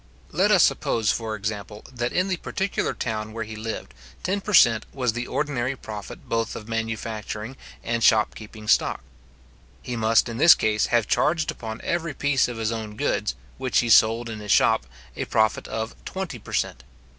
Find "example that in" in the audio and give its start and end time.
1.35-2.27